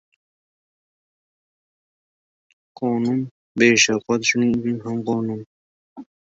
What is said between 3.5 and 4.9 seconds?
beshafqat, shuning uchun